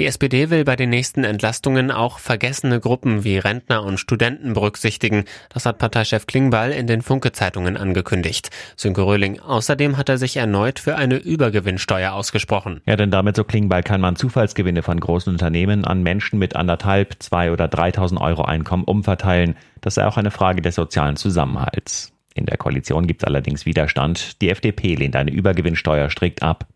[0.00, 5.26] Die SPD will bei den nächsten Entlastungen auch vergessene Gruppen wie Rentner und Studenten berücksichtigen.
[5.50, 8.48] Das hat Parteichef Klingbeil in den Funke-Zeitungen angekündigt.
[8.76, 9.40] Sönke Röhling.
[9.40, 12.80] Außerdem hat er sich erneut für eine Übergewinnsteuer ausgesprochen.
[12.86, 17.16] Ja, denn damit so Klingbeil kann man Zufallsgewinne von großen Unternehmen an Menschen mit anderthalb,
[17.18, 19.54] zwei oder 3.000 Euro Einkommen umverteilen.
[19.82, 22.10] Das sei auch eine Frage des sozialen Zusammenhalts.
[22.32, 24.40] In der Koalition gibt es allerdings Widerstand.
[24.40, 26.66] Die FDP lehnt eine Übergewinnsteuer strikt ab.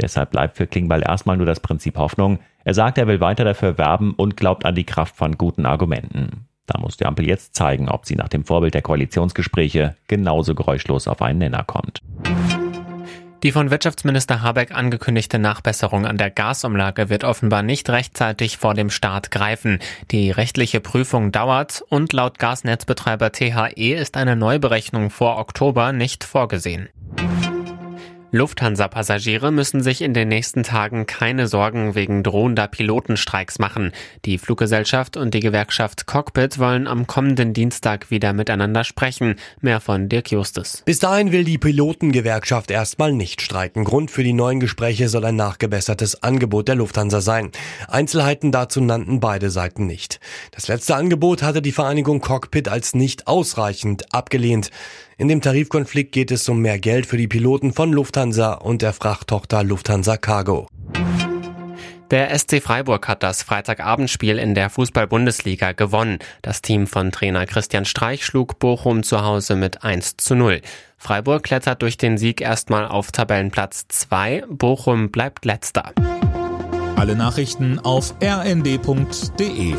[0.00, 2.40] Deshalb bleibt für Klingbeil erstmal nur das Prinzip Hoffnung.
[2.64, 6.46] Er sagt, er will weiter dafür werben und glaubt an die Kraft von guten Argumenten.
[6.66, 11.06] Da muss die Ampel jetzt zeigen, ob sie nach dem Vorbild der Koalitionsgespräche genauso geräuschlos
[11.06, 12.00] auf einen Nenner kommt.
[13.42, 18.88] Die von Wirtschaftsminister Habeck angekündigte Nachbesserung an der Gasumlage wird offenbar nicht rechtzeitig vor dem
[18.88, 19.80] Start greifen.
[20.10, 26.88] Die rechtliche Prüfung dauert und laut Gasnetzbetreiber THE ist eine Neuberechnung vor Oktober nicht vorgesehen.
[28.34, 33.92] Lufthansa-Passagiere müssen sich in den nächsten Tagen keine Sorgen wegen drohender Pilotenstreiks machen.
[34.24, 39.36] Die Fluggesellschaft und die Gewerkschaft Cockpit wollen am kommenden Dienstag wieder miteinander sprechen.
[39.60, 40.82] Mehr von Dirk Justus.
[40.84, 43.84] Bis dahin will die Pilotengewerkschaft erstmal nicht streiken.
[43.84, 47.52] Grund für die neuen Gespräche soll ein nachgebessertes Angebot der Lufthansa sein.
[47.86, 50.18] Einzelheiten dazu nannten beide Seiten nicht.
[50.50, 54.72] Das letzte Angebot hatte die Vereinigung Cockpit als nicht ausreichend abgelehnt.
[55.16, 58.92] In dem Tarifkonflikt geht es um mehr Geld für die Piloten von Lufthansa und der
[58.92, 60.66] Frachttochter Lufthansa Cargo.
[62.10, 66.18] Der SC Freiburg hat das Freitagabendspiel in der Fußball-Bundesliga gewonnen.
[66.42, 70.60] Das Team von Trainer Christian Streich schlug Bochum zu Hause mit 1 zu 0.
[70.98, 74.44] Freiburg klettert durch den Sieg erstmal auf Tabellenplatz 2.
[74.48, 75.92] Bochum bleibt letzter.
[76.96, 79.74] Alle Nachrichten auf rnd.de